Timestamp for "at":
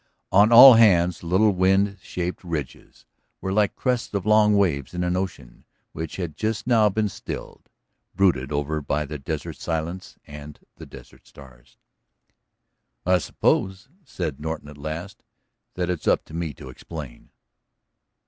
14.69-14.77